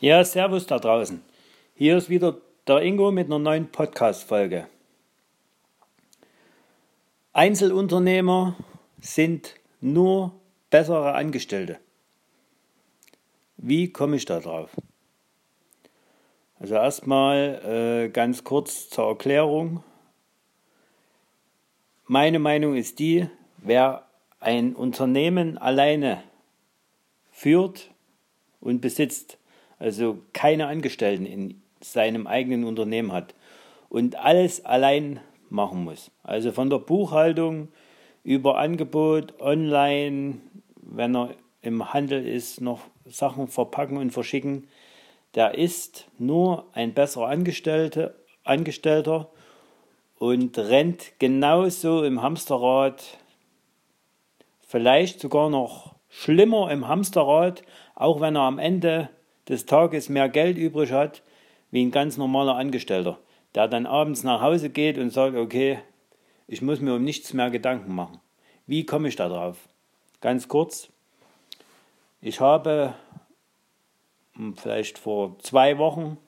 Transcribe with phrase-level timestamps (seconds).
[0.00, 1.24] Ja, servus da draußen.
[1.74, 2.36] Hier ist wieder
[2.68, 4.68] der Ingo mit einer neuen Podcast-Folge.
[7.32, 8.54] Einzelunternehmer
[9.00, 10.38] sind nur
[10.70, 11.80] bessere Angestellte.
[13.56, 14.70] Wie komme ich da drauf?
[16.60, 19.82] Also erstmal äh, ganz kurz zur Erklärung.
[22.06, 24.06] Meine Meinung ist die, wer
[24.38, 26.22] ein Unternehmen alleine
[27.32, 27.90] führt
[28.60, 29.37] und besitzt,
[29.78, 33.34] also keine Angestellten in seinem eigenen Unternehmen hat
[33.88, 36.10] und alles allein machen muss.
[36.22, 37.68] Also von der Buchhaltung
[38.24, 40.38] über Angebot, online,
[40.76, 44.68] wenn er im Handel ist, noch Sachen verpacken und verschicken.
[45.34, 48.14] Der ist nur ein besserer Angestellte,
[48.44, 49.30] Angestellter
[50.18, 53.18] und rennt genauso im Hamsterrad,
[54.66, 57.62] vielleicht sogar noch schlimmer im Hamsterrad,
[57.94, 59.10] auch wenn er am Ende
[59.48, 61.22] des Tages mehr Geld übrig hat,
[61.70, 63.18] wie ein ganz normaler Angestellter,
[63.54, 65.78] der dann abends nach Hause geht und sagt, okay,
[66.46, 68.20] ich muss mir um nichts mehr Gedanken machen.
[68.66, 69.56] Wie komme ich da drauf?
[70.20, 70.88] Ganz kurz,
[72.20, 72.94] ich habe
[74.34, 76.18] hm, vielleicht vor zwei Wochen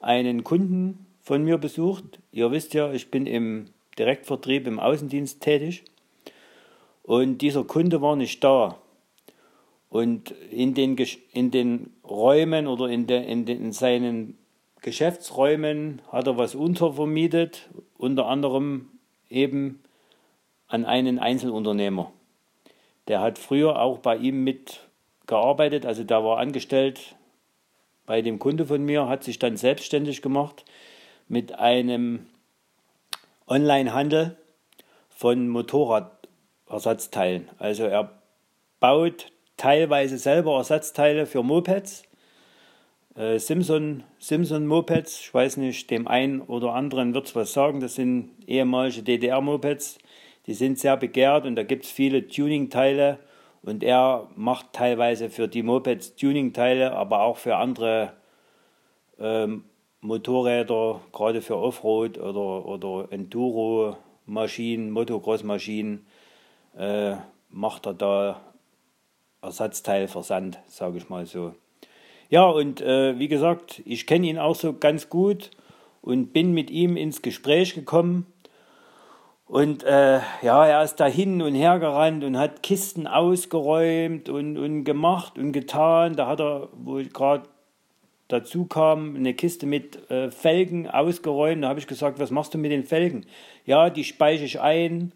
[0.00, 2.20] einen Kunden von mir besucht.
[2.32, 3.66] Ihr wisst ja, ich bin im
[3.98, 5.84] Direktvertrieb im Außendienst tätig
[7.02, 8.78] und dieser Kunde war nicht da.
[9.90, 10.96] Und in den,
[11.32, 14.38] in den Räumen oder in, de, in, de, in seinen
[14.80, 18.88] Geschäftsräumen hat er was untervermietet, unter anderem
[19.28, 19.82] eben
[20.68, 22.12] an einen Einzelunternehmer.
[23.08, 27.16] Der hat früher auch bei ihm mitgearbeitet, also der war angestellt
[28.06, 30.64] bei dem Kunde von mir, hat sich dann selbstständig gemacht
[31.26, 32.26] mit einem
[33.48, 34.36] Online-Handel
[35.08, 37.48] von Motorradersatzteilen.
[37.58, 38.22] Also er
[38.78, 42.04] baut teilweise selber Ersatzteile für Mopeds.
[43.14, 47.80] Äh, Simpson, Simpson Mopeds, ich weiß nicht, dem einen oder anderen wird es was sagen,
[47.80, 49.98] das sind ehemalige DDR-Mopeds,
[50.46, 53.18] die sind sehr begehrt und da gibt es viele Tuning-Teile.
[53.62, 58.14] Und er macht teilweise für die Mopeds Tuning-Teile, aber auch für andere
[59.18, 59.64] ähm,
[60.00, 66.06] Motorräder, gerade für Offroad oder, oder Enduro-Maschinen, Motocross-Maschinen,
[66.78, 67.16] äh,
[67.50, 68.40] macht er da
[69.42, 71.54] Ersatzteilversand, sage ich mal so.
[72.28, 75.50] Ja, und äh, wie gesagt, ich kenne ihn auch so ganz gut
[76.00, 78.26] und bin mit ihm ins Gespräch gekommen.
[79.46, 84.56] Und äh, ja, er ist da hin und her gerannt und hat Kisten ausgeräumt und,
[84.56, 86.14] und gemacht und getan.
[86.14, 87.48] Da hat er, wo ich gerade
[88.28, 91.64] dazu kam, eine Kiste mit äh, Felgen ausgeräumt.
[91.64, 93.26] Da habe ich gesagt, was machst du mit den Felgen?
[93.66, 95.12] Ja, die speichere ich ein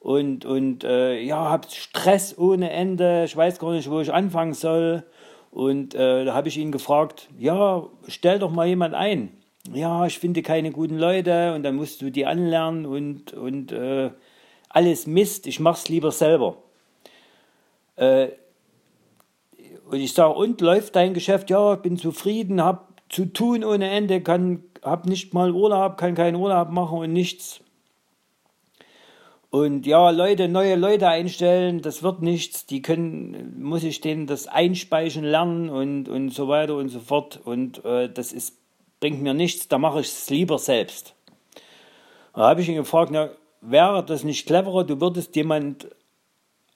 [0.00, 4.54] und, und äh, ja, habe Stress ohne Ende, ich weiß gar nicht, wo ich anfangen
[4.54, 5.04] soll.
[5.50, 9.30] Und äh, da habe ich ihn gefragt, ja, stell doch mal jemand ein.
[9.72, 14.10] Ja, ich finde keine guten Leute und dann musst du die anlernen und, und äh,
[14.70, 16.56] alles Mist, ich mach's lieber selber.
[17.96, 18.28] Äh,
[19.90, 21.50] und ich sage, und läuft dein Geschäft?
[21.50, 26.36] Ja, bin zufrieden, hab zu tun ohne Ende, kann, hab nicht mal Urlaub, kann keinen
[26.36, 27.60] Urlaub machen und nichts.
[29.50, 32.66] Und ja, Leute, neue Leute einstellen, das wird nichts.
[32.66, 37.40] Die können, muss ich denen das einspeichen lernen und, und so weiter und so fort.
[37.44, 38.56] Und äh, das ist,
[39.00, 41.14] bringt mir nichts, da mache ich es lieber selbst.
[42.32, 43.30] Da habe ich ihn gefragt, na,
[43.60, 45.88] wäre das nicht cleverer, du würdest jemand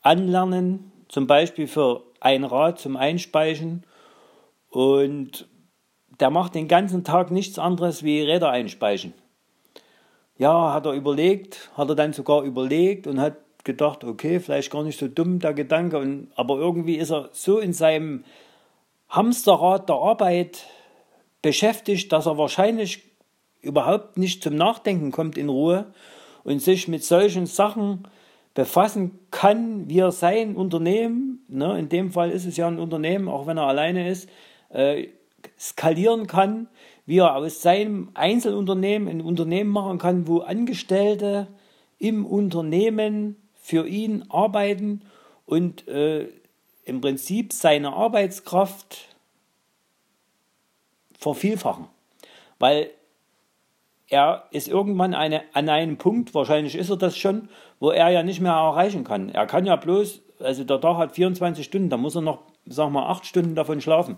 [0.00, 3.84] anlernen, zum Beispiel für ein Rad zum Einspeichen
[4.70, 5.46] und
[6.20, 9.12] der macht den ganzen Tag nichts anderes wie Räder einspeichen.
[10.38, 14.82] Ja, hat er überlegt, hat er dann sogar überlegt und hat gedacht, okay, vielleicht gar
[14.82, 18.24] nicht so dumm der Gedanke, und, aber irgendwie ist er so in seinem
[19.08, 20.66] Hamsterrad der Arbeit
[21.42, 23.02] beschäftigt, dass er wahrscheinlich
[23.60, 25.92] überhaupt nicht zum Nachdenken kommt in Ruhe
[26.44, 28.08] und sich mit solchen Sachen
[28.54, 33.28] befassen kann, wie er sein Unternehmen, ne, in dem Fall ist es ja ein Unternehmen,
[33.28, 34.28] auch wenn er alleine ist,
[34.70, 35.08] äh,
[35.58, 36.68] skalieren kann,
[37.06, 41.48] wie er aus seinem Einzelunternehmen ein Unternehmen machen kann, wo Angestellte
[41.98, 45.02] im Unternehmen für ihn arbeiten
[45.46, 46.28] und äh,
[46.84, 49.08] im Prinzip seine Arbeitskraft
[51.18, 51.86] vervielfachen.
[52.58, 52.90] Weil
[54.08, 57.48] er ist irgendwann eine, an einem Punkt, wahrscheinlich ist er das schon,
[57.80, 59.30] wo er ja nicht mehr erreichen kann.
[59.30, 62.92] Er kann ja bloß, also der Tag hat 24 Stunden, da muss er noch, sagen
[62.92, 64.16] wir, 8 Stunden davon schlafen.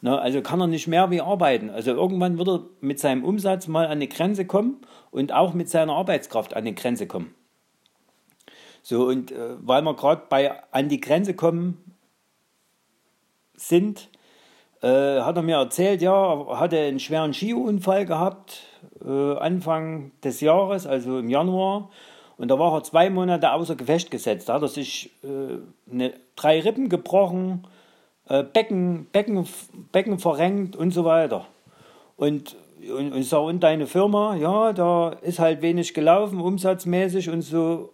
[0.00, 1.70] Na, also kann er nicht mehr wie arbeiten.
[1.70, 4.80] Also irgendwann wird er mit seinem Umsatz mal an die Grenze kommen
[5.10, 7.34] und auch mit seiner Arbeitskraft an die Grenze kommen.
[8.82, 11.96] So, und äh, weil wir gerade bei an die Grenze kommen
[13.54, 14.08] sind,
[14.82, 18.62] äh, hat er mir erzählt, ja, er hatte einen schweren Skiunfall gehabt,
[19.04, 21.90] äh, Anfang des Jahres, also im Januar.
[22.36, 24.48] Und da war er zwei Monate außer Gefecht gesetzt.
[24.48, 25.58] Da hat er sich äh,
[25.92, 27.66] eine, drei Rippen gebrochen,
[28.28, 29.46] äh, Becken, Becken,
[29.92, 31.46] Becken verrenkt und so weiter.
[32.16, 37.30] Und, und, und ich sage, und deine Firma, ja, da ist halt wenig gelaufen, umsatzmäßig
[37.30, 37.92] und so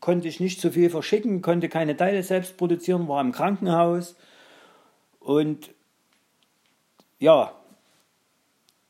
[0.00, 4.16] konnte ich nicht so viel verschicken, konnte keine Teile selbst produzieren, war im Krankenhaus.
[5.20, 5.70] Und
[7.18, 7.52] ja,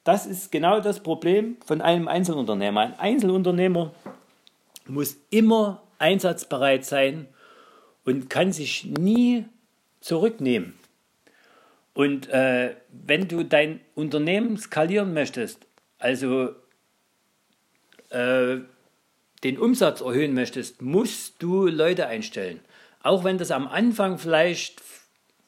[0.05, 2.81] das ist genau das Problem von einem Einzelunternehmer.
[2.81, 3.93] Ein Einzelunternehmer
[4.87, 7.27] muss immer einsatzbereit sein
[8.05, 9.45] und kann sich nie
[10.01, 10.79] zurücknehmen.
[11.95, 15.67] Und äh, wenn du dein Unternehmen skalieren möchtest,
[15.99, 16.51] also
[18.11, 18.59] äh,
[19.45, 22.61] den Umsatz erhöhen möchtest, musst du Leute einstellen.
[23.03, 24.83] Auch wenn das am Anfang vielleicht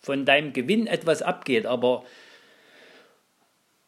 [0.00, 2.04] von deinem Gewinn etwas abgeht, aber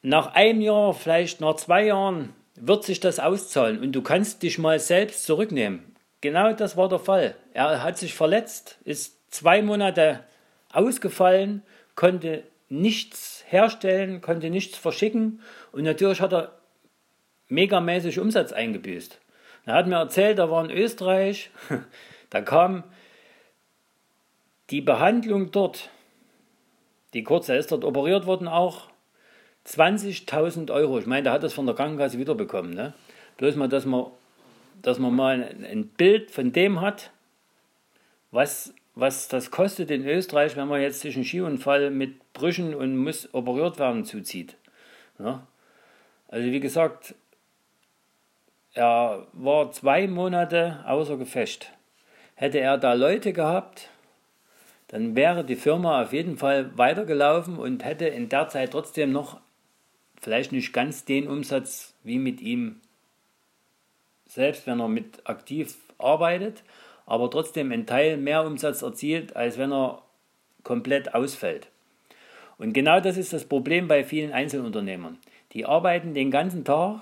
[0.02, 4.58] nach einem Jahr, vielleicht nach zwei Jahren, wird sich das auszahlen und du kannst dich
[4.58, 5.96] mal selbst zurücknehmen.
[6.20, 7.34] Genau das war der Fall.
[7.52, 10.20] Er hat sich verletzt, ist zwei Monate
[10.74, 11.62] ausgefallen,
[11.94, 15.40] konnte nichts herstellen, konnte nichts verschicken
[15.72, 16.58] und natürlich hat er
[17.48, 19.20] megamäßig Umsatz eingebüßt.
[19.66, 21.50] Er hat mir erzählt, er war in Österreich,
[22.30, 22.84] da kam
[24.70, 25.90] die Behandlung dort,
[27.12, 28.88] die kurze ist dort operiert worden auch,
[29.66, 30.98] 20.000 Euro.
[30.98, 32.74] Ich meine, der hat das von der Krankenkasse wiederbekommen.
[32.74, 32.92] Ne?
[33.38, 34.06] Bloß mal, dass man,
[34.82, 37.10] dass man mal ein Bild von dem hat,
[38.30, 42.96] was, was das kostet in Österreich, wenn man jetzt sich einen Skiunfall mit Brüchen und
[42.96, 44.56] muss operiert werden zuzieht.
[45.18, 45.46] Ja?
[46.28, 47.14] Also wie gesagt,
[48.72, 51.72] er war zwei Monate außer Gefecht.
[52.34, 53.88] Hätte er da Leute gehabt,
[54.88, 59.40] dann wäre die Firma auf jeden Fall weitergelaufen und hätte in der Zeit trotzdem noch
[60.20, 62.80] vielleicht nicht ganz den Umsatz wie mit ihm
[64.26, 66.64] selbst, wenn er mit aktiv arbeitet,
[67.06, 70.02] aber trotzdem einen Teil mehr Umsatz erzielt, als wenn er
[70.62, 71.68] komplett ausfällt.
[72.58, 75.18] Und genau das ist das Problem bei vielen Einzelunternehmern.
[75.52, 77.00] Die arbeiten den ganzen Tag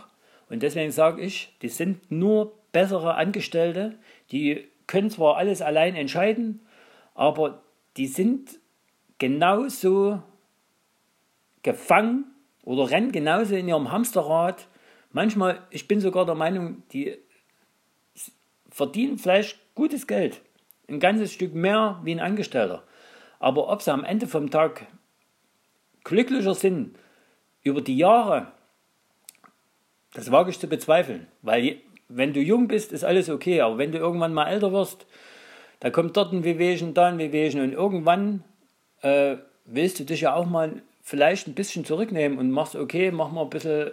[0.49, 3.97] und deswegen sage ich, die sind nur bessere Angestellte,
[4.31, 6.61] die können zwar alles allein entscheiden,
[7.15, 7.63] aber
[7.97, 8.59] die sind
[9.19, 10.23] genauso
[11.63, 12.25] gefangen
[12.65, 14.67] oder rennen genauso in ihrem Hamsterrad.
[15.13, 17.17] Manchmal, ich bin sogar der Meinung, die
[18.71, 20.41] verdienen vielleicht gutes Geld.
[20.89, 22.83] Ein ganzes Stück mehr wie ein Angestellter.
[23.39, 24.87] Aber ob sie am Ende vom Tag
[26.05, 26.97] glücklicher sind
[27.63, 28.49] über die Jahre,
[30.15, 31.27] das wage ich zu bezweifeln.
[31.43, 33.61] Weil wenn du jung bist, ist alles okay.
[33.61, 35.07] Aber wenn du irgendwann mal älter wirst,
[35.81, 37.61] da kommt dort ein Wehwehchen, da ein Wehwehchen.
[37.61, 38.45] Und irgendwann
[39.01, 43.33] äh, willst du dich ja auch mal vielleicht ein bisschen zurücknehmen und machst, okay, mach
[43.33, 43.93] mal ein bisschen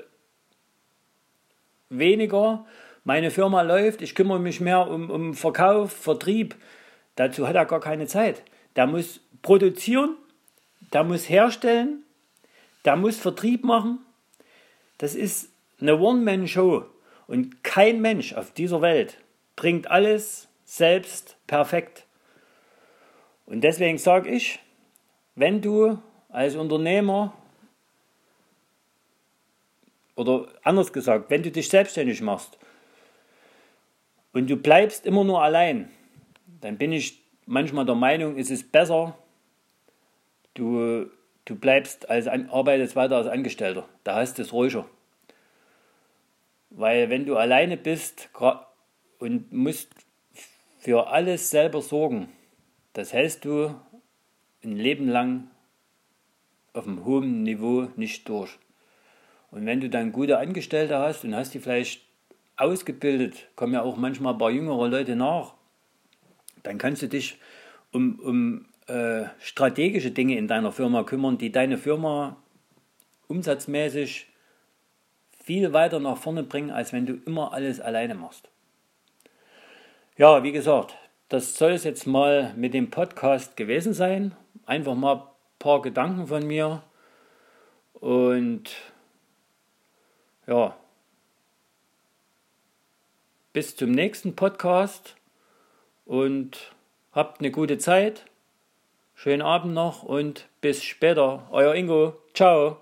[1.90, 2.66] weniger.
[3.04, 6.56] Meine Firma läuft, ich kümmere mich mehr um, um Verkauf, Vertrieb.
[7.16, 8.44] Dazu hat er gar keine Zeit.
[8.76, 10.16] Der muss produzieren,
[10.94, 12.04] der muss herstellen,
[12.86, 14.00] der muss Vertrieb machen.
[14.98, 15.50] Das ist
[15.80, 16.86] eine One-Man-Show.
[17.28, 19.18] Und kein Mensch auf dieser Welt
[19.56, 22.06] bringt alles selbst perfekt.
[23.46, 24.60] Und deswegen sage ich,
[25.36, 26.00] wenn du
[26.30, 27.34] als Unternehmer
[30.16, 32.58] oder anders gesagt, wenn du dich selbstständig machst
[34.34, 35.90] und du bleibst immer nur allein,
[36.62, 39.18] dann bin ich manchmal der Meinung, ist es besser,
[40.54, 41.10] du,
[41.46, 43.88] du bleibst als arbeitest weiter als Angestellter.
[44.04, 44.86] Da hast du es ruhiger.
[46.70, 48.30] Weil wenn du alleine bist
[49.18, 49.90] und musst
[50.78, 52.30] für alles selber sorgen,
[52.94, 53.74] das hältst du
[54.64, 55.50] ein Leben lang
[56.74, 58.52] auf einem hohen Niveau nicht durch.
[59.52, 62.02] Und wenn du dann gute Angestellte hast und hast die vielleicht
[62.60, 65.54] ausgebildet, kommen ja auch manchmal ein paar jüngere Leute nach,
[66.64, 67.38] dann kannst du dich
[67.92, 72.38] um, um äh, strategische Dinge in deiner Firma kümmern, die deine Firma
[73.28, 74.28] umsatzmäßig
[75.44, 78.50] viel weiter nach vorne bringen, als wenn du immer alles alleine machst.
[80.18, 80.96] Ja, wie gesagt,
[81.30, 84.36] das soll es jetzt mal mit dem Podcast gewesen sein.
[84.66, 86.82] Einfach mal paar Gedanken von mir
[87.94, 88.76] und
[90.48, 90.76] ja,
[93.54, 95.16] bis zum nächsten Podcast
[96.06, 96.74] und
[97.12, 98.26] habt eine gute Zeit.
[99.16, 101.48] Schönen Abend noch und bis später.
[101.52, 102.14] Euer Ingo.
[102.34, 102.78] Ciao.